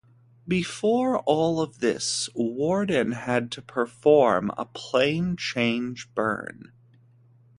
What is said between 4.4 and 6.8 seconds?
a plane change burn.